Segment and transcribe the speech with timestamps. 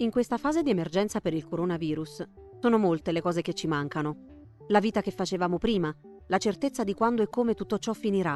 [0.00, 2.26] In questa fase di emergenza per il coronavirus
[2.58, 4.46] sono molte le cose che ci mancano.
[4.68, 5.94] La vita che facevamo prima,
[6.28, 8.34] la certezza di quando e come tutto ciò finirà,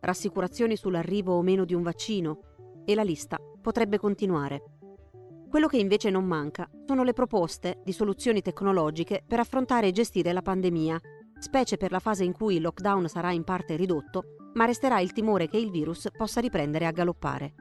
[0.00, 2.38] rassicurazioni sull'arrivo o meno di un vaccino
[2.86, 4.62] e la lista potrebbe continuare.
[5.50, 10.32] Quello che invece non manca sono le proposte di soluzioni tecnologiche per affrontare e gestire
[10.32, 10.98] la pandemia,
[11.38, 15.12] specie per la fase in cui il lockdown sarà in parte ridotto, ma resterà il
[15.12, 17.52] timore che il virus possa riprendere a galoppare.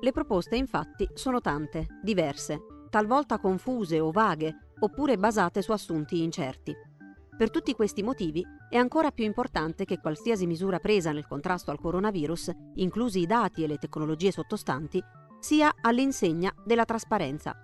[0.00, 6.74] Le proposte infatti sono tante, diverse, talvolta confuse o vaghe, oppure basate su assunti incerti.
[7.36, 11.78] Per tutti questi motivi è ancora più importante che qualsiasi misura presa nel contrasto al
[11.78, 15.00] coronavirus, inclusi i dati e le tecnologie sottostanti,
[15.38, 17.54] sia all'insegna della trasparenza.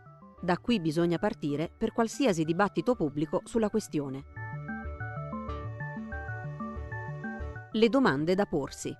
[0.40, 4.24] Da qui bisogna partire per qualsiasi dibattito pubblico sulla questione.
[7.72, 8.94] Le domande da porsi.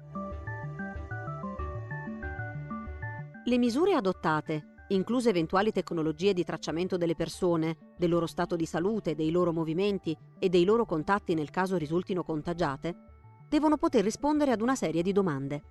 [3.45, 9.15] Le misure adottate incluse eventuali tecnologie di tracciamento delle persone, del loro stato di salute,
[9.15, 12.95] dei loro movimenti e dei loro contatti nel caso risultino contagiate,
[13.49, 15.63] devono poter rispondere ad una serie di domande.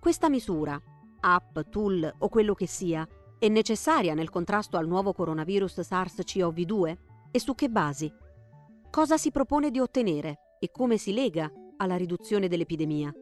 [0.00, 0.80] Questa misura,
[1.20, 3.06] app, tool o quello che sia,
[3.38, 6.96] è necessaria nel contrasto al nuovo coronavirus SARS-CoV-2
[7.30, 8.12] e su che basi?
[8.90, 13.12] Cosa si propone di ottenere e come si lega alla riduzione dell'epidemia?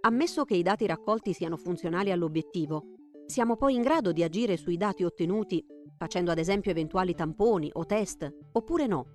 [0.00, 4.76] Ammesso che i dati raccolti siano funzionali all'obiettivo, siamo poi in grado di agire sui
[4.76, 5.64] dati ottenuti
[5.96, 9.06] facendo ad esempio eventuali tamponi o test, oppure no?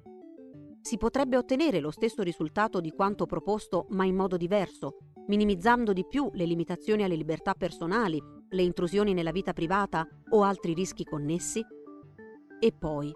[0.81, 6.05] Si potrebbe ottenere lo stesso risultato di quanto proposto ma in modo diverso, minimizzando di
[6.07, 11.63] più le limitazioni alle libertà personali, le intrusioni nella vita privata o altri rischi connessi?
[12.59, 13.11] E poi,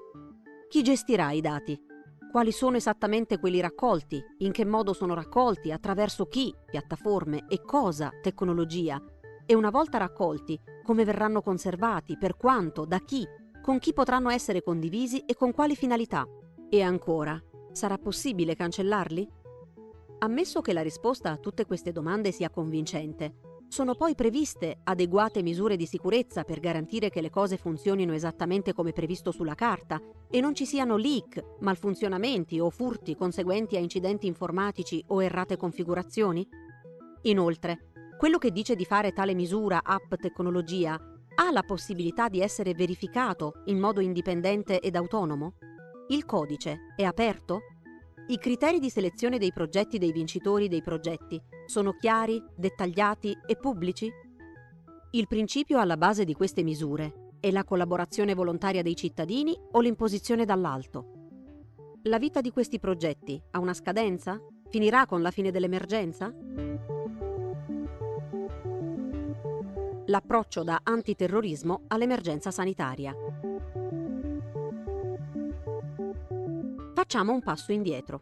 [0.70, 1.80] chi gestirà i dati?
[2.32, 4.22] Quali sono esattamente quelli raccolti?
[4.40, 5.72] In che modo sono raccolti?
[5.72, 6.54] Attraverso chi?
[6.66, 7.46] Piattaforme?
[7.48, 8.12] E cosa?
[8.22, 9.02] Tecnologia?
[9.46, 13.26] E una volta raccolti, come verranno conservati, per quanto, da chi,
[13.62, 16.26] con chi potranno essere condivisi e con quali finalità.
[16.70, 19.28] E ancora, sarà possibile cancellarli?
[20.20, 25.76] Ammesso che la risposta a tutte queste domande sia convincente, sono poi previste adeguate misure
[25.76, 30.00] di sicurezza per garantire che le cose funzionino esattamente come previsto sulla carta
[30.30, 36.48] e non ci siano leak, malfunzionamenti o furti conseguenti a incidenti informatici o errate configurazioni?
[37.24, 37.93] Inoltre,
[38.24, 43.64] quello che dice di fare tale misura, app, tecnologia, ha la possibilità di essere verificato
[43.66, 45.56] in modo indipendente ed autonomo?
[46.08, 47.60] Il codice è aperto?
[48.28, 54.10] I criteri di selezione dei progetti dei vincitori dei progetti sono chiari, dettagliati e pubblici?
[55.12, 60.46] Il principio alla base di queste misure è la collaborazione volontaria dei cittadini o l'imposizione
[60.46, 61.08] dall'alto?
[62.04, 64.40] La vita di questi progetti ha una scadenza?
[64.70, 66.34] Finirà con la fine dell'emergenza?
[70.08, 73.16] L'approccio da antiterrorismo all'emergenza sanitaria.
[76.94, 78.20] Facciamo un passo indietro.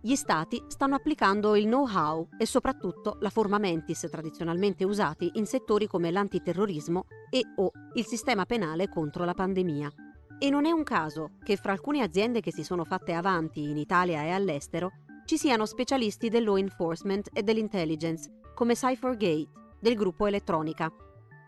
[0.00, 5.88] Gli Stati stanno applicando il know-how e soprattutto la forma mentis tradizionalmente usati in settori
[5.88, 9.90] come l'antiterrorismo e o il sistema penale contro la pandemia.
[10.38, 13.78] E non è un caso che fra alcune aziende che si sono fatte avanti in
[13.78, 14.92] Italia e all'estero
[15.24, 19.48] ci siano specialisti del law enforcement e dell'intelligence, come Cyphergate,
[19.80, 20.92] del gruppo Elettronica,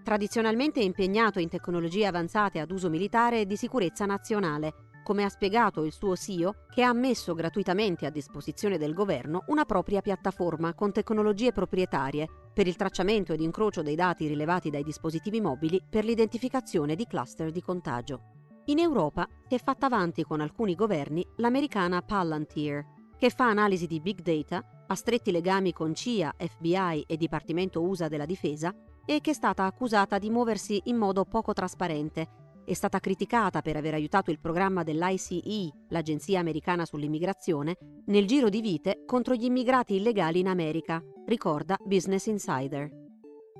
[0.08, 4.72] tradizionalmente impegnato in tecnologie avanzate ad uso militare e di sicurezza nazionale,
[5.04, 9.66] come ha spiegato il suo CEO, che ha messo gratuitamente a disposizione del governo una
[9.66, 15.42] propria piattaforma con tecnologie proprietarie per il tracciamento ed incrocio dei dati rilevati dai dispositivi
[15.42, 18.20] mobili per l'identificazione di cluster di contagio.
[18.68, 22.82] In Europa si è fatta avanti con alcuni governi l'americana Palantir,
[23.18, 28.08] che fa analisi di big data, ha stretti legami con CIA, FBI e Dipartimento USA
[28.08, 28.74] della Difesa
[29.10, 32.28] e che è stata accusata di muoversi in modo poco trasparente.
[32.62, 35.40] È stata criticata per aver aiutato il programma dell'ICE,
[35.88, 42.26] l'Agenzia americana sull'immigrazione, nel giro di vite contro gli immigrati illegali in America, ricorda Business
[42.26, 42.90] Insider.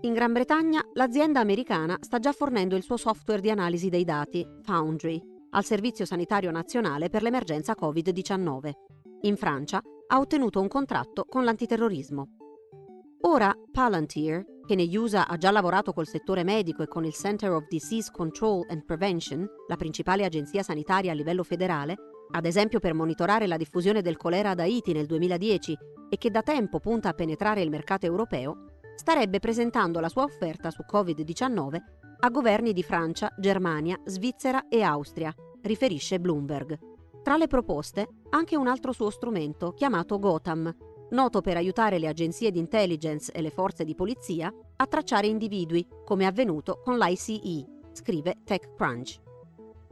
[0.03, 4.46] In Gran Bretagna l'azienda americana sta già fornendo il suo software di analisi dei dati,
[4.64, 5.19] Foundry,
[5.52, 8.70] al Servizio Sanitario Nazionale per l'emergenza Covid-19.
[9.22, 12.37] In Francia ha ottenuto un contratto con l'antiterrorismo.
[13.22, 17.53] Ora Palantir che negli USA ha già lavorato col settore medico e con il Center
[17.53, 21.97] of Disease Control and Prevention, la principale agenzia sanitaria a livello federale,
[22.32, 25.79] ad esempio per monitorare la diffusione del colera ad Haiti nel 2010
[26.11, 30.70] e che da tempo punta a penetrare il mercato europeo, starebbe presentando la sua offerta
[30.70, 31.76] su Covid-19
[32.20, 36.79] a governi di Francia, Germania, Svizzera e Austria, riferisce Bloomberg.
[37.23, 40.70] Tra le proposte anche un altro suo strumento chiamato Gotham,
[41.10, 45.87] noto per aiutare le agenzie di intelligence e le forze di polizia a tracciare individui,
[46.05, 49.20] come è avvenuto con l'ICE, scrive TechCrunch.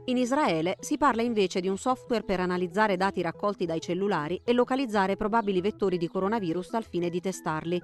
[0.05, 4.53] In Israele si parla invece di un software per analizzare dati raccolti dai cellulari e
[4.53, 7.81] localizzare probabili vettori di coronavirus al fine di testarli.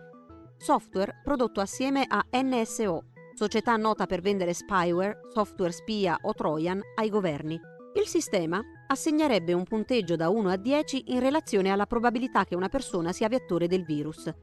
[0.56, 3.04] Software prodotto assieme a NSO,
[3.34, 7.60] società nota per vendere spyware, software spia o trojan ai governi.
[7.96, 12.68] Il sistema assegnerebbe un punteggio da 1 a 10 in relazione alla probabilità che una
[12.68, 14.34] persona sia vettore del virus.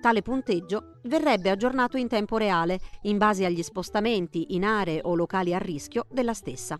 [0.00, 5.52] Tale punteggio verrebbe aggiornato in tempo reale in base agli spostamenti in aree o locali
[5.52, 6.78] a rischio della stessa.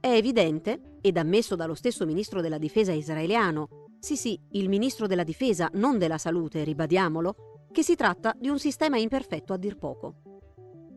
[0.00, 5.24] È evidente, ed ammesso dallo stesso ministro della difesa israeliano, sì sì, il ministro della
[5.24, 10.14] difesa, non della salute, ribadiamolo, che si tratta di un sistema imperfetto a dir poco.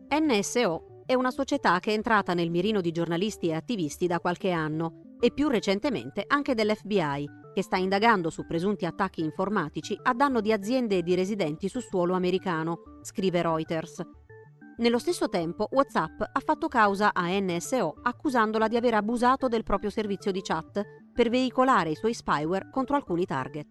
[0.08, 4.50] NSO è una società che è entrata nel mirino di giornalisti e attivisti da qualche
[4.50, 10.40] anno e più recentemente anche dell'FBI, che sta indagando su presunti attacchi informatici a danno
[10.40, 14.02] di aziende e di residenti su suolo americano, scrive Reuters,
[14.76, 19.88] nello stesso tempo, WhatsApp ha fatto causa a NSO accusandola di aver abusato del proprio
[19.88, 23.68] servizio di chat per veicolare i suoi spyware contro alcuni target.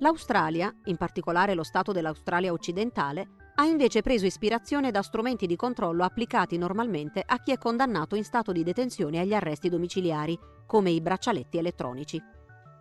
[0.00, 3.28] L'Australia, in particolare lo Stato dell'Australia occidentale,
[3.62, 8.24] ha invece preso ispirazione da strumenti di controllo applicati normalmente a chi è condannato in
[8.24, 10.36] stato di detenzione agli arresti domiciliari,
[10.66, 12.20] come i braccialetti elettronici.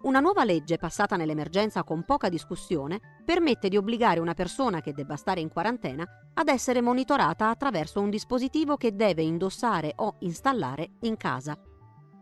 [0.02, 5.18] Una nuova legge passata nell'emergenza con poca discussione permette di obbligare una persona che debba
[5.18, 11.16] stare in quarantena ad essere monitorata attraverso un dispositivo che deve indossare o installare in
[11.16, 11.56] casa.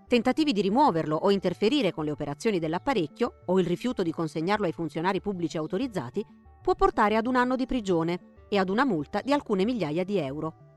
[0.05, 4.73] Tentativi di rimuoverlo o interferire con le operazioni dell'apparecchio o il rifiuto di consegnarlo ai
[4.73, 6.25] funzionari pubblici autorizzati
[6.61, 10.17] può portare ad un anno di prigione e ad una multa di alcune migliaia di
[10.17, 10.67] euro.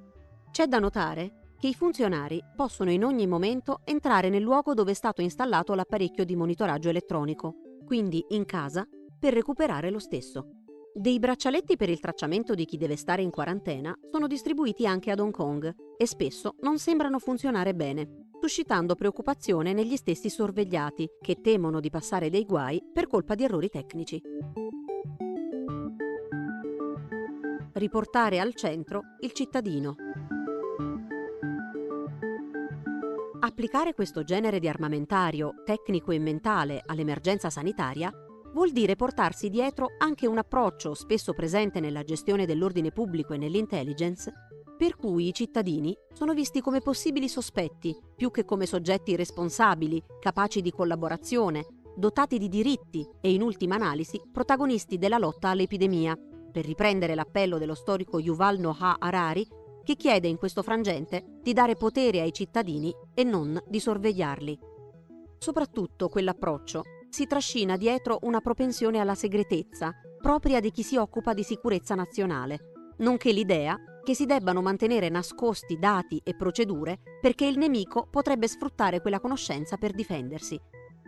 [0.51, 4.95] C'è da notare che i funzionari possono in ogni momento entrare nel luogo dove è
[4.95, 7.55] stato installato l'apparecchio di monitoraggio elettronico,
[7.85, 8.87] quindi in casa,
[9.19, 10.57] per recuperare lo stesso.
[10.93, 15.21] Dei braccialetti per il tracciamento di chi deve stare in quarantena sono distribuiti anche ad
[15.21, 21.79] Hong Kong e spesso non sembrano funzionare bene, suscitando preoccupazione negli stessi sorvegliati, che temono
[21.79, 24.21] di passare dei guai per colpa di errori tecnici.
[27.75, 29.97] Riportare al centro il cittadino.
[33.41, 38.13] Applicare questo genere di armamentario tecnico e mentale all'emergenza sanitaria
[38.53, 44.31] vuol dire portarsi dietro anche un approccio spesso presente nella gestione dell'ordine pubblico e nell'intelligence,
[44.77, 50.61] per cui i cittadini sono visti come possibili sospetti più che come soggetti responsabili, capaci
[50.61, 51.65] di collaborazione,
[51.97, 56.15] dotati di diritti e in ultima analisi protagonisti della lotta all'epidemia,
[56.53, 59.45] per riprendere l'appello dello storico Yuval Noah Harari
[59.83, 64.59] che chiede in questo frangente di dare potere ai cittadini e non di sorvegliarli.
[65.39, 71.43] Soprattutto quell'approccio si trascina dietro una propensione alla segretezza, propria di chi si occupa di
[71.43, 78.09] sicurezza nazionale, nonché l'idea che si debbano mantenere nascosti dati e procedure perché il nemico
[78.09, 80.61] potrebbe sfruttare quella conoscenza per difendersi.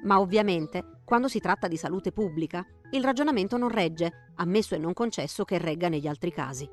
[0.05, 4.93] Ma ovviamente, quando si tratta di salute pubblica, il ragionamento non regge, ammesso e non
[4.93, 6.69] concesso che regga negli altri casi.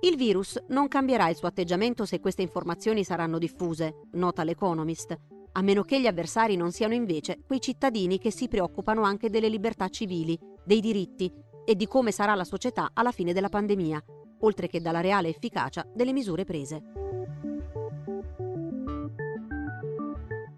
[0.00, 5.16] Il virus non cambierà il suo atteggiamento se queste informazioni saranno diffuse, nota l'Economist,
[5.52, 9.48] a meno che gli avversari non siano invece quei cittadini che si preoccupano anche delle
[9.48, 11.32] libertà civili, dei diritti
[11.64, 14.02] e di come sarà la società alla fine della pandemia,
[14.40, 17.05] oltre che dalla reale efficacia delle misure prese.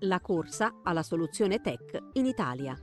[0.02, 2.78] La corsa alla soluzione tech in Italia.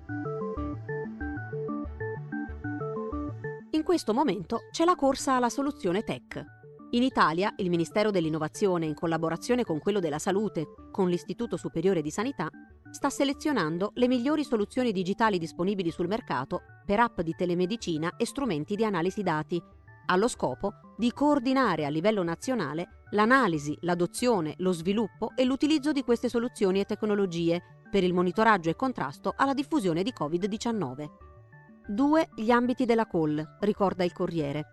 [3.72, 6.43] In questo momento c'è la corsa alla soluzione tech.
[6.91, 12.12] In Italia il Ministero dell'Innovazione, in collaborazione con quello della Salute, con l'Istituto Superiore di
[12.12, 12.50] Sanità,
[12.91, 18.75] sta selezionando le migliori soluzioni digitali disponibili sul mercato per app di telemedicina e strumenti
[18.75, 19.62] di analisi dati,
[20.06, 26.30] allo scopo di coordinare a livello nazionale l'analisi, l'adozione, lo sviluppo e l'utilizzo di queste
[26.30, 31.10] soluzioni e tecnologie per il monitoraggio e contrasto alla diffusione di Covid-19.
[31.88, 34.66] Due gli ambiti della call, ricorda il Corriere.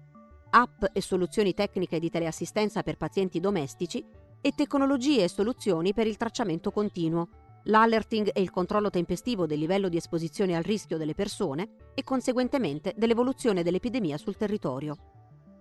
[0.50, 4.04] App e soluzioni tecniche di teleassistenza per pazienti domestici
[4.40, 7.28] e tecnologie e soluzioni per il tracciamento continuo,
[7.64, 12.92] l'alerting e il controllo tempestivo del livello di esposizione al rischio delle persone e conseguentemente
[12.96, 15.11] dell'evoluzione dell'epidemia sul territorio.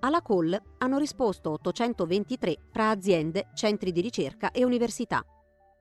[0.04, 5.24] Alla call hanno risposto 823 fra aziende, centri di ricerca e università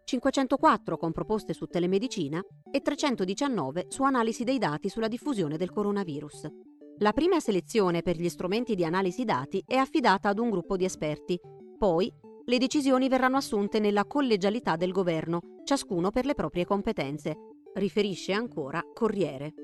[0.05, 6.49] 504 con proposte su telemedicina e 319 su analisi dei dati sulla diffusione del coronavirus.
[6.99, 10.85] La prima selezione per gli strumenti di analisi dati è affidata ad un gruppo di
[10.85, 11.41] esperti.
[11.79, 12.13] Poi
[12.45, 17.37] le decisioni verranno assunte nella collegialità del governo, ciascuno per le proprie competenze,
[17.75, 19.55] riferisce ancora Corriere.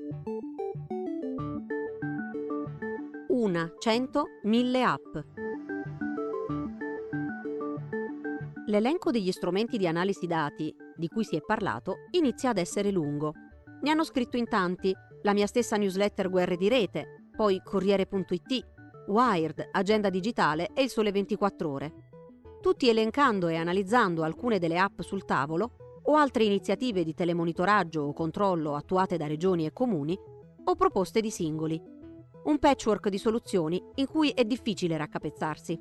[3.39, 5.15] Una, cento, mille app.
[8.65, 13.33] L'elenco degli strumenti di analisi dati di cui si è parlato inizia ad essere lungo.
[13.83, 14.91] Ne hanno scritto in tanti,
[15.21, 18.65] la mia stessa newsletter Guerre di Rete, poi Corriere.it,
[19.05, 21.93] Wired, Agenda Digitale e Il Sole 24 Ore.
[22.59, 28.13] Tutti elencando e analizzando alcune delle app sul tavolo o altre iniziative di telemonitoraggio o
[28.13, 30.17] controllo attuate da regioni e comuni
[30.63, 31.96] o proposte di singoli.
[32.47, 35.77] Un patchwork di soluzioni in cui è difficile raccapezzarsi.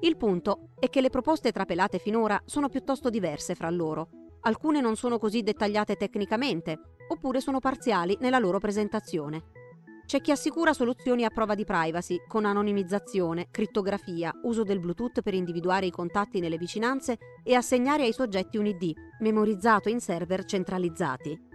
[0.00, 4.08] Il punto è che le proposte trapelate finora sono piuttosto diverse fra loro.
[4.42, 9.42] Alcune non sono così dettagliate tecnicamente, oppure sono parziali nella loro presentazione.
[10.04, 15.32] C'è chi assicura soluzioni a prova di privacy, con anonimizzazione, crittografia, uso del Bluetooth per
[15.32, 21.48] individuare i contatti nelle vicinanze e assegnare ai soggetti un ID, memorizzato in server centralizzati.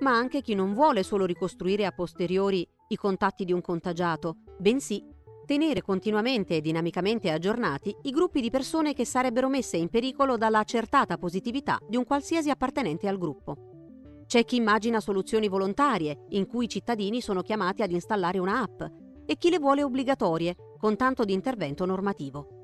[0.00, 5.04] Ma anche chi non vuole solo ricostruire a posteriori i contatti di un contagiato, bensì
[5.46, 10.58] tenere continuamente e dinamicamente aggiornati i gruppi di persone che sarebbero messe in pericolo dalla
[10.60, 14.24] accertata positività di un qualsiasi appartenente al gruppo.
[14.26, 18.82] C'è chi immagina soluzioni volontarie, in cui i cittadini sono chiamati ad installare una app,
[19.24, 22.59] e chi le vuole obbligatorie, con tanto di intervento normativo.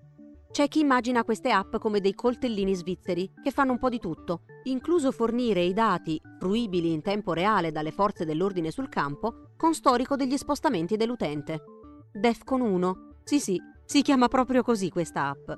[0.56, 4.44] C'è chi immagina queste app come dei coltellini svizzeri, che fanno un po' di tutto,
[4.62, 10.16] incluso fornire i dati, fruibili in tempo reale dalle forze dell'ordine sul campo, con storico
[10.16, 11.62] degli spostamenti dell'utente.
[12.10, 12.96] DEFCON 1.
[13.22, 15.50] Sì sì, si chiama proprio così questa app.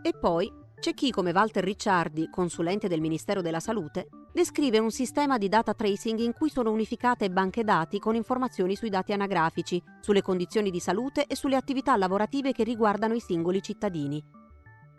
[0.00, 5.36] E poi c'è chi, come Walter Ricciardi, consulente del Ministero della Salute, descrive un sistema
[5.36, 10.22] di data tracing in cui sono unificate banche dati con informazioni sui dati anagrafici, sulle
[10.22, 14.22] condizioni di salute e sulle attività lavorative che riguardano i singoli cittadini.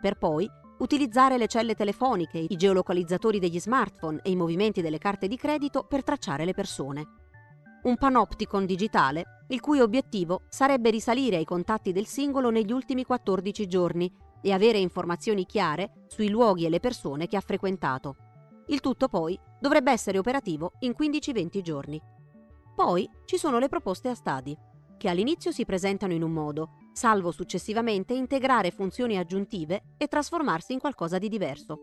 [0.00, 0.48] Per poi
[0.80, 5.84] utilizzare le celle telefoniche, i geolocalizzatori degli smartphone e i movimenti delle carte di credito
[5.84, 7.06] per tracciare le persone
[7.82, 13.66] un panopticon digitale, il cui obiettivo sarebbe risalire ai contatti del singolo negli ultimi 14
[13.66, 18.16] giorni e avere informazioni chiare sui luoghi e le persone che ha frequentato.
[18.66, 22.00] Il tutto poi dovrebbe essere operativo in 15-20 giorni.
[22.74, 24.56] Poi ci sono le proposte a stadi,
[24.96, 30.78] che all'inizio si presentano in un modo, salvo successivamente integrare funzioni aggiuntive e trasformarsi in
[30.78, 31.78] qualcosa di diverso.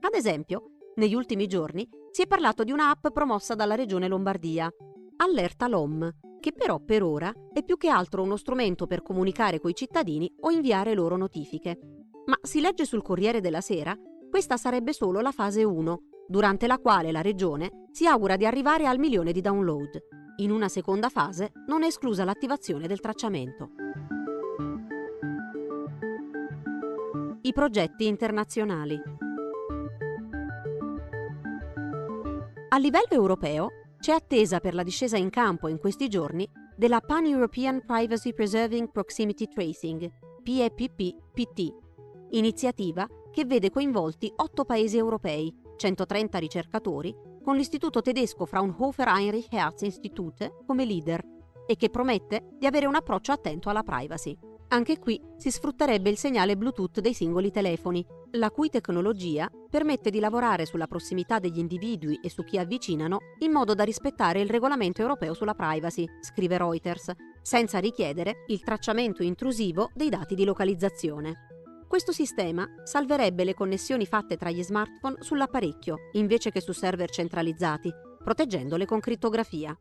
[0.00, 4.72] Ad esempio, negli ultimi giorni si è parlato di un'app promossa dalla Regione Lombardia,
[5.16, 6.10] Allerta LOM,
[6.42, 10.50] che però per ora è più che altro uno strumento per comunicare coi cittadini o
[10.50, 11.78] inviare loro notifiche.
[12.26, 13.96] Ma si legge sul Corriere della Sera,
[14.28, 18.86] questa sarebbe solo la fase 1, durante la quale la Regione si augura di arrivare
[18.86, 20.02] al milione di download.
[20.38, 23.70] In una seconda fase non è esclusa l'attivazione del tracciamento.
[27.42, 29.00] I progetti internazionali.
[32.70, 33.68] A livello europeo
[34.02, 36.44] c'è attesa per la discesa in campo in questi giorni
[36.76, 40.10] della Pan-European Privacy Preserving Proximity Tracing,
[40.42, 41.72] PEPP-PT,
[42.30, 49.82] iniziativa che vede coinvolti otto paesi europei, 130 ricercatori, con l'istituto tedesco Fraunhofer Heinrich Hertz
[49.82, 51.24] Institute come leader
[51.64, 54.36] e che promette di avere un approccio attento alla privacy.
[54.70, 60.20] Anche qui si sfrutterebbe il segnale Bluetooth dei singoli telefoni, la cui tecnologia permette di
[60.20, 65.00] lavorare sulla prossimità degli individui e su chi avvicinano in modo da rispettare il regolamento
[65.02, 67.12] europeo sulla privacy, scrive Reuters,
[67.42, 71.48] senza richiedere il tracciamento intrusivo dei dati di localizzazione.
[71.88, 77.92] Questo sistema salverebbe le connessioni fatte tra gli smartphone sull'apparecchio invece che su server centralizzati,
[78.22, 79.78] proteggendole con crittografia.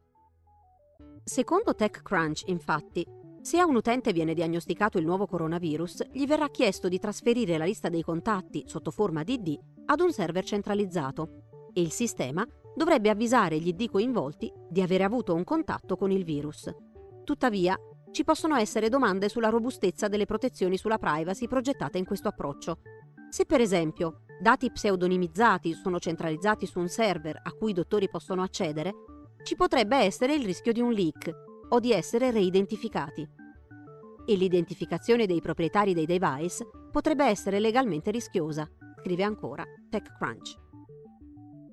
[1.24, 3.06] Secondo TechCrunch, infatti,
[3.42, 7.66] se a un utente viene diagnosticato il nuovo coronavirus, gli verrà chiesto di trasferire la
[7.66, 12.46] lista dei contatti sotto forma di ID ad un server centralizzato e il sistema
[12.76, 16.72] dovrebbe avvisare gli ID coinvolti di avere avuto un contatto con il virus.
[17.24, 17.76] Tuttavia,
[18.12, 22.80] ci possono essere domande sulla robustezza delle protezioni sulla privacy progettate in questo approccio.
[23.30, 28.44] Se per esempio dati pseudonimizzati sono centralizzati su un server a cui i dottori possono
[28.44, 28.94] accedere,
[29.44, 33.28] ci potrebbe essere il rischio di un leak o di essere reidentificati.
[34.26, 40.56] E l'identificazione dei proprietari dei device potrebbe essere legalmente rischiosa, scrive ancora TechCrunch.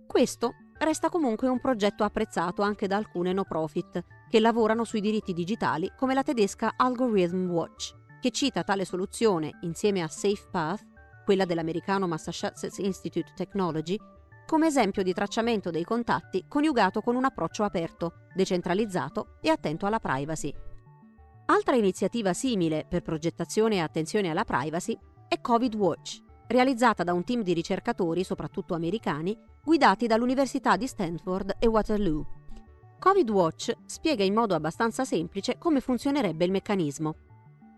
[0.07, 5.33] Questo resta comunque un progetto apprezzato anche da alcune no profit che lavorano sui diritti
[5.33, 10.87] digitali come la tedesca Algorithm Watch, che cita tale soluzione insieme a SafePath,
[11.25, 13.99] quella dell'americano Massachusetts Institute Technology,
[14.49, 19.99] come esempio di tracciamento dei contatti coniugato con un approccio aperto, decentralizzato e attento alla
[19.99, 20.51] privacy.
[21.45, 27.25] Altra iniziativa simile per progettazione e attenzione alla privacy è Covid Watch, realizzata da un
[27.25, 32.27] team di ricercatori, soprattutto americani, guidati dall'Università di Stanford e Waterloo.
[32.99, 37.17] Covid Watch spiega in modo abbastanza semplice come funzionerebbe il meccanismo.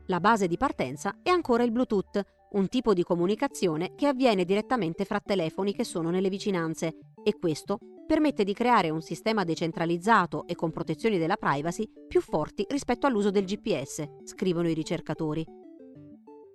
[0.06, 5.04] La base di partenza è ancora il Bluetooth, un tipo di comunicazione che avviene direttamente
[5.04, 10.56] fra telefoni che sono nelle vicinanze e questo permette di creare un sistema decentralizzato e
[10.56, 15.46] con protezioni della privacy più forti rispetto all'uso del GPS, scrivono i ricercatori.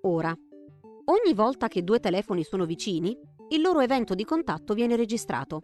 [0.01, 0.35] Ora,
[1.05, 3.17] ogni volta che due telefoni sono vicini,
[3.49, 5.61] il loro evento di contatto viene registrato.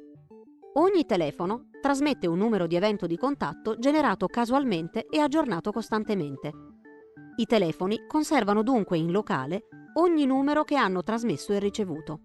[0.76, 6.71] Ogni telefono trasmette un numero di evento di contatto generato casualmente e aggiornato costantemente.
[7.42, 12.20] I telefoni conservano dunque in locale ogni numero che hanno trasmesso e ricevuto.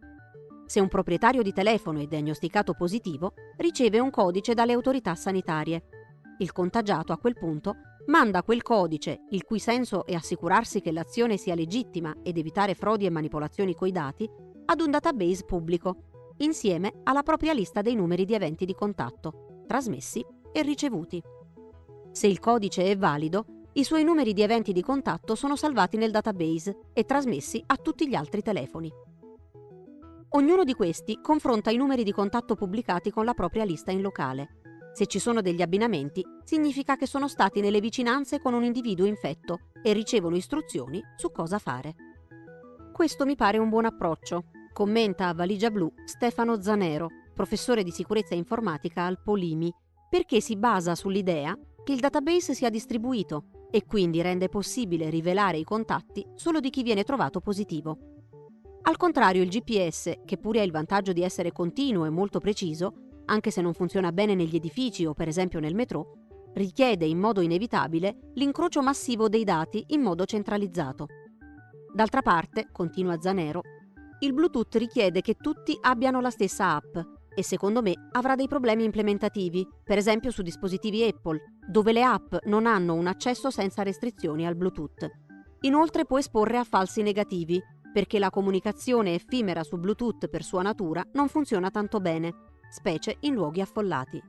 [0.66, 5.84] Se un proprietario di telefono è diagnosticato positivo, riceve un codice dalle autorità sanitarie.
[6.40, 7.76] Il contagiato a quel punto
[8.08, 13.06] manda quel codice, il cui senso è assicurarsi che l'azione sia legittima ed evitare frodi
[13.06, 14.28] e manipolazioni coi dati,
[14.66, 20.22] ad un database pubblico, insieme alla propria lista dei numeri di eventi di contatto, trasmessi
[20.52, 21.22] e ricevuti.
[22.10, 26.10] Se il codice è valido, i suoi numeri di eventi di contatto sono salvati nel
[26.10, 28.90] database e trasmessi a tutti gli altri telefoni.
[30.30, 34.60] Ognuno di questi confronta i numeri di contatto pubblicati con la propria lista in locale.
[34.94, 39.58] Se ci sono degli abbinamenti, significa che sono stati nelle vicinanze con un individuo infetto
[39.82, 41.94] e ricevono istruzioni su cosa fare.
[42.94, 48.34] Questo mi pare un buon approccio, commenta a Valigia Blu Stefano Zanero, professore di sicurezza
[48.34, 49.70] informatica al Polimi,
[50.08, 51.54] perché si basa sull'idea
[51.84, 56.82] che il database sia distribuito e quindi rende possibile rivelare i contatti solo di chi
[56.82, 57.98] viene trovato positivo.
[58.82, 62.94] Al contrario, il GPS, che pure ha il vantaggio di essere continuo e molto preciso,
[63.26, 66.18] anche se non funziona bene negli edifici o per esempio nel metro,
[66.54, 71.06] richiede in modo inevitabile l'incrocio massivo dei dati in modo centralizzato.
[71.92, 73.62] D'altra parte, continua Zanero,
[74.20, 76.96] il Bluetooth richiede che tutti abbiano la stessa app
[77.36, 82.34] e secondo me avrà dei problemi implementativi, per esempio su dispositivi Apple, dove le app
[82.44, 85.06] non hanno un accesso senza restrizioni al Bluetooth.
[85.60, 87.62] Inoltre può esporre a falsi negativi,
[87.92, 92.32] perché la comunicazione effimera su Bluetooth per sua natura non funziona tanto bene,
[92.70, 94.22] specie in luoghi affollati.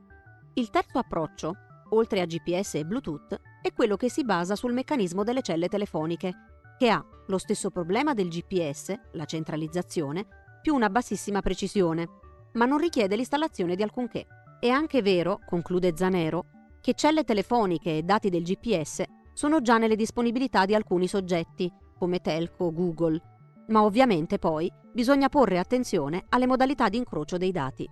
[0.55, 1.53] Il terzo approccio,
[1.91, 6.34] oltre a GPS e Bluetooth, è quello che si basa sul meccanismo delle celle telefoniche,
[6.77, 10.25] che ha lo stesso problema del GPS, la centralizzazione,
[10.62, 12.08] più una bassissima precisione,
[12.57, 14.25] ma non richiede l'installazione di alcunché.
[14.59, 16.45] È anche vero, conclude Zanero,
[16.81, 22.19] che celle telefoniche e dati del GPS sono già nelle disponibilità di alcuni soggetti, come
[22.19, 23.21] Telco Google,
[23.67, 27.87] ma ovviamente poi bisogna porre attenzione alle modalità di incrocio dei dati.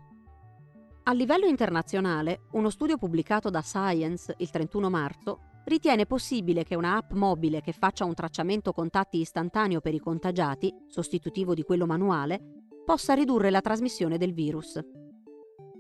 [1.04, 6.96] A livello internazionale, uno studio pubblicato da Science il 31 marzo ritiene possibile che una
[6.98, 12.65] app mobile che faccia un tracciamento contatti istantaneo per i contagiati, sostitutivo di quello manuale,
[12.86, 14.80] possa ridurre la trasmissione del virus.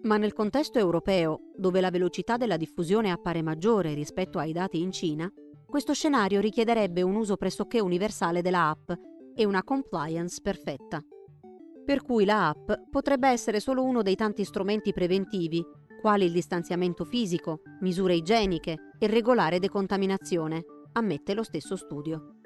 [0.02, 4.92] Ma nel contesto europeo, dove la velocità della diffusione appare maggiore rispetto ai dati in
[4.92, 5.32] Cina,
[5.66, 8.92] questo scenario richiederebbe un uso pressoché universale della app
[9.36, 11.02] e una compliance perfetta.
[11.86, 15.64] Per cui la app potrebbe essere solo uno dei tanti strumenti preventivi,
[16.02, 20.64] quali il distanziamento fisico, misure igieniche e regolare decontaminazione,
[20.94, 22.38] ammette lo stesso studio.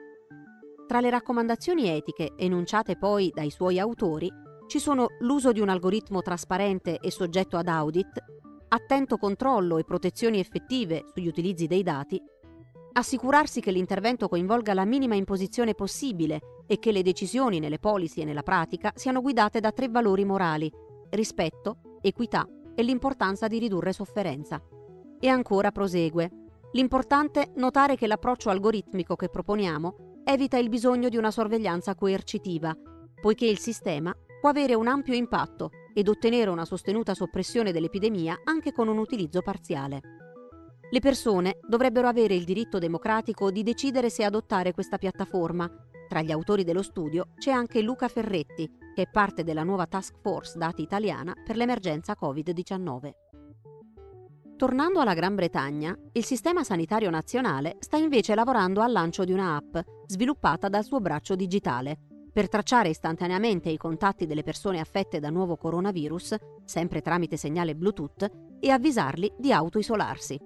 [0.87, 4.31] Tra le raccomandazioni etiche enunciate poi dai suoi autori
[4.69, 8.23] ci sono l'uso di un algoritmo trasparente e soggetto ad audit,
[8.67, 12.21] attento controllo e protezioni effettive sugli utilizzi dei dati,
[12.93, 18.25] assicurarsi che l'intervento coinvolga la minima imposizione possibile e che le decisioni nelle policy e
[18.25, 20.71] nella pratica siano guidate da tre valori morali,
[21.09, 24.61] rispetto, equità e l'importanza di ridurre sofferenza.
[25.19, 26.29] E ancora prosegue.
[26.73, 32.77] L'importante notare che l'approccio algoritmico che proponiamo evita il bisogno di una sorveglianza coercitiva,
[33.19, 38.71] poiché il sistema può avere un ampio impatto ed ottenere una sostenuta soppressione dell'epidemia anche
[38.71, 40.01] con un utilizzo parziale.
[40.91, 45.69] Le persone dovrebbero avere il diritto democratico di decidere se adottare questa piattaforma.
[46.07, 50.15] Tra gli autori dello studio c'è anche Luca Ferretti, che è parte della nuova task
[50.21, 53.11] force dati italiana per l'emergenza Covid-19.
[54.57, 59.55] Tornando alla Gran Bretagna, il sistema sanitario nazionale sta invece lavorando al lancio di una
[59.55, 65.29] app sviluppata dal suo braccio digitale per tracciare istantaneamente i contatti delle persone affette da
[65.29, 70.39] nuovo coronavirus, sempre tramite segnale Bluetooth, e avvisarli di autoisolarsi.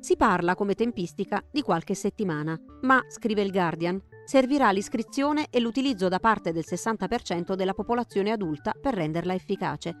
[0.00, 6.08] Si parla come tempistica di qualche settimana, ma, scrive il Guardian, servirà l'iscrizione e l'utilizzo
[6.08, 9.94] da parte del 60% della popolazione adulta per renderla efficace.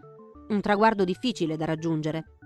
[0.48, 2.36] Un traguardo difficile da raggiungere,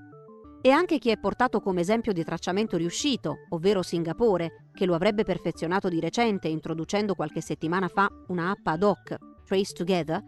[0.66, 5.22] e anche chi è portato come esempio di tracciamento riuscito, ovvero Singapore, che lo avrebbe
[5.22, 10.20] perfezionato di recente introducendo qualche settimana fa una app ad hoc, Trace Together,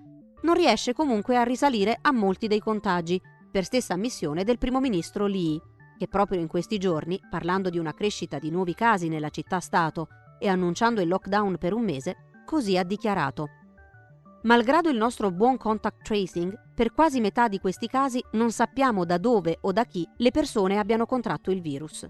[0.43, 3.21] non riesce comunque a risalire a molti dei contagi,
[3.51, 5.61] per stessa ammissione del primo ministro Lee,
[5.99, 10.07] che proprio in questi giorni, parlando di una crescita di nuovi casi nella città-stato
[10.39, 12.15] e annunciando il lockdown per un mese,
[12.47, 13.49] così ha dichiarato.
[14.43, 19.19] Malgrado il nostro buon contact tracing, per quasi metà di questi casi non sappiamo da
[19.19, 22.09] dove o da chi le persone abbiano contratto il virus.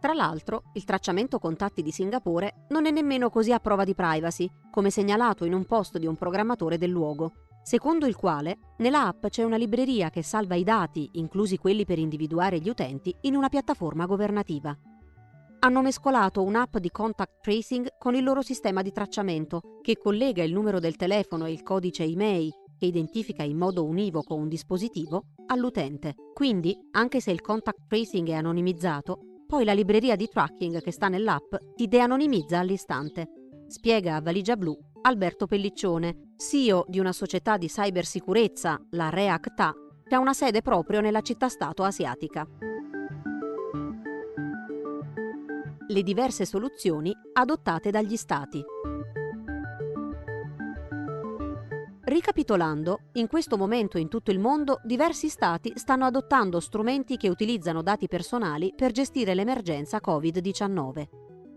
[0.00, 4.50] Tra l'altro, il tracciamento contatti di Singapore non è nemmeno così a prova di privacy,
[4.70, 9.26] come segnalato in un post di un programmatore del luogo, secondo il quale nella app
[9.26, 13.50] c'è una libreria che salva i dati, inclusi quelli per individuare gli utenti, in una
[13.50, 14.74] piattaforma governativa
[15.58, 20.52] hanno mescolato un'app di contact tracing con il loro sistema di tracciamento, che collega il
[20.52, 26.14] numero del telefono e il codice email che identifica in modo univoco un dispositivo all'utente.
[26.32, 31.08] Quindi, anche se il contact tracing è anonimizzato, poi la libreria di tracking che sta
[31.08, 33.28] nell'app ti deanonimizza all'istante.
[33.66, 40.14] Spiega a Valigia Blu Alberto Pelliccione, CEO di una società di cybersicurezza, la Reacta, che
[40.14, 42.46] ha una sede proprio nella città-stato asiatica.
[45.88, 48.62] le diverse soluzioni adottate dagli Stati.
[52.08, 57.82] Ricapitolando, in questo momento in tutto il mondo diversi Stati stanno adottando strumenti che utilizzano
[57.82, 61.08] dati personali per gestire l'emergenza Covid-19.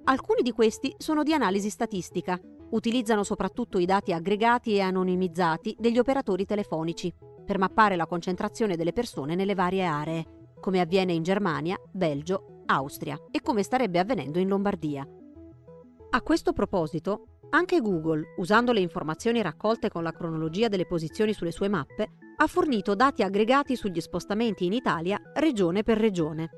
[0.05, 5.99] Alcuni di questi sono di analisi statistica, utilizzano soprattutto i dati aggregati e anonimizzati degli
[5.99, 7.13] operatori telefonici
[7.45, 10.25] per mappare la concentrazione delle persone nelle varie aree,
[10.59, 15.07] come avviene in Germania, Belgio Austria e come starebbe avvenendo in Lombardia.
[16.09, 21.51] A questo proposito, anche Google, usando le informazioni raccolte con la cronologia delle posizioni sulle
[21.51, 26.49] sue mappe, ha fornito dati aggregati sugli spostamenti in Italia regione per regione.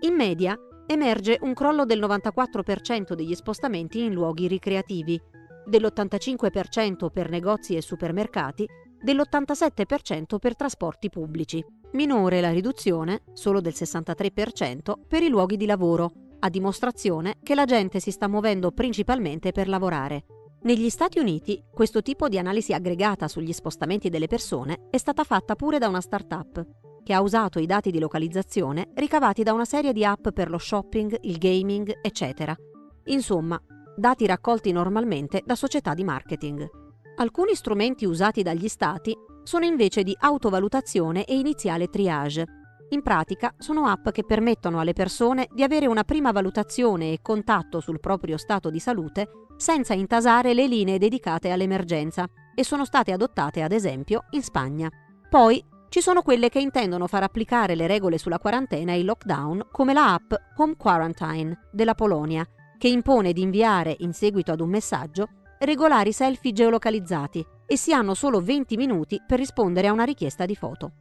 [0.00, 5.20] In media emerge un crollo del 94% degli spostamenti in luoghi ricreativi,
[5.66, 8.66] dell'85% per negozi e supermercati,
[9.00, 11.64] dell'87% per trasporti pubblici.
[11.92, 17.64] Minore la riduzione, solo del 63%, per i luoghi di lavoro, a dimostrazione che la
[17.64, 20.24] gente si sta muovendo principalmente per lavorare.
[20.62, 25.54] Negli Stati Uniti questo tipo di analisi aggregata sugli spostamenti delle persone è stata fatta
[25.54, 26.66] pure da una start-up,
[27.04, 30.58] che ha usato i dati di localizzazione ricavati da una serie di app per lo
[30.58, 32.56] shopping, il gaming, eccetera.
[33.04, 33.58] Insomma,
[33.96, 36.68] dati raccolti normalmente da società di marketing.
[37.16, 42.44] Alcuni strumenti usati dagli Stati sono invece di autovalutazione e iniziale triage.
[42.90, 47.80] In pratica sono app che permettono alle persone di avere una prima valutazione e contatto
[47.80, 53.62] sul proprio stato di salute senza intasare le linee dedicate all'emergenza e sono state adottate
[53.62, 54.88] ad esempio in Spagna.
[55.28, 59.68] Poi ci sono quelle che intendono far applicare le regole sulla quarantena e il lockdown
[59.70, 62.46] come la app Home Quarantine della Polonia,
[62.78, 68.14] che impone di inviare, in seguito ad un messaggio, regolari selfie geolocalizzati e si hanno
[68.14, 70.92] solo 20 minuti per rispondere a una richiesta di foto.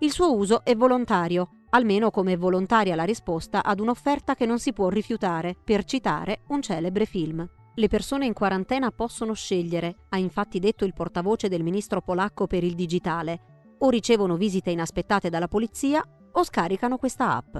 [0.00, 4.58] Il suo uso è volontario, almeno come è volontaria la risposta ad un'offerta che non
[4.58, 7.48] si può rifiutare, per citare un celebre film.
[7.76, 12.64] Le persone in quarantena possono scegliere, ha infatti detto il portavoce del ministro polacco per
[12.64, 16.02] il digitale, o ricevono visite inaspettate dalla polizia
[16.32, 17.56] o scaricano questa app.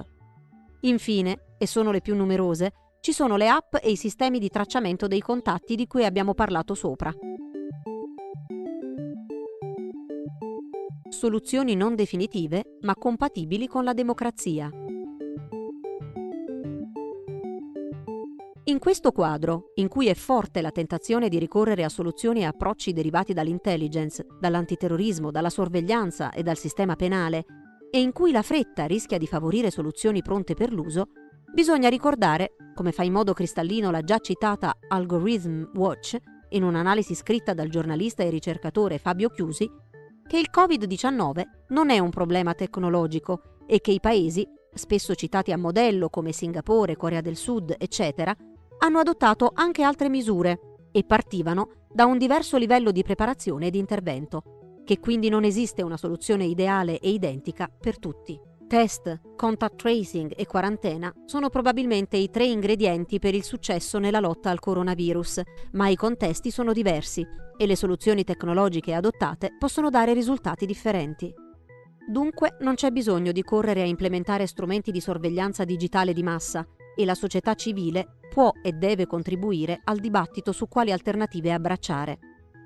[0.81, 5.07] Infine, e sono le più numerose, ci sono le app e i sistemi di tracciamento
[5.07, 7.13] dei contatti di cui abbiamo parlato sopra.
[11.09, 14.69] Soluzioni non definitive ma compatibili con la democrazia.
[18.67, 22.93] In questo quadro, in cui è forte la tentazione di ricorrere a soluzioni e approcci
[22.93, 27.45] derivati dall'intelligence, dall'antiterrorismo, dalla sorveglianza e dal sistema penale,
[27.91, 31.09] e in cui la fretta rischia di favorire soluzioni pronte per l'uso,
[31.53, 36.17] bisogna ricordare, come fa in modo cristallino la già citata Algorithm Watch,
[36.49, 39.69] in un'analisi scritta dal giornalista e ricercatore Fabio Chiusi,
[40.27, 45.57] che il Covid-19 non è un problema tecnologico e che i paesi, spesso citati a
[45.57, 48.35] modello come Singapore, Corea del Sud, eccetera,
[48.79, 50.59] hanno adottato anche altre misure
[50.91, 55.81] e partivano da un diverso livello di preparazione e di intervento, che quindi non esiste
[55.81, 58.39] una soluzione ideale e identica per tutti.
[58.67, 64.49] Test, contact tracing e quarantena sono probabilmente i tre ingredienti per il successo nella lotta
[64.49, 65.41] al coronavirus,
[65.73, 67.25] ma i contesti sono diversi
[67.57, 71.33] e le soluzioni tecnologiche adottate possono dare risultati differenti.
[72.07, 76.65] Dunque non c'è bisogno di correre a implementare strumenti di sorveglianza digitale di massa
[76.95, 82.19] e la società civile può e deve contribuire al dibattito su quali alternative abbracciare.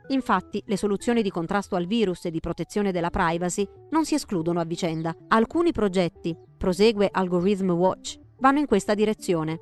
[0.10, 4.60] Infatti, le soluzioni di contrasto al virus e di protezione della privacy non si escludono
[4.60, 5.15] a vicenda.
[5.28, 9.60] Alcuni progetti, prosegue Algorithm Watch, vanno in questa direzione.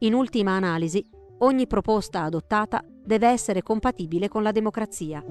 [0.00, 1.02] In ultima analisi,
[1.38, 5.24] ogni proposta adottata deve essere compatibile con la democrazia.